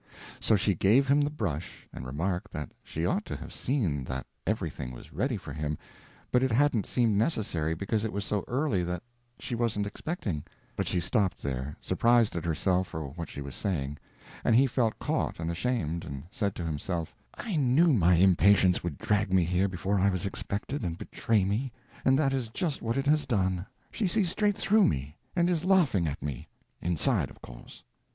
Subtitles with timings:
[0.39, 4.25] So she gave him the brush, and remarked that she ought to have seen that
[4.47, 5.77] everything was ready for him,
[6.31, 9.03] but it hadn't seemed necessary, because it was so early that
[9.37, 13.99] she wasn't expecting—but she stopped there, surprised at herself for what she was saying;
[14.43, 18.97] and he felt caught and ashamed, and said to himself, "I knew my impatience would
[18.97, 21.71] drag me here before I was expected, and betray me,
[22.03, 26.07] and that is just what it has done; she sees straight through me—and is laughing
[26.07, 26.47] at me,
[26.81, 27.83] inside, of course."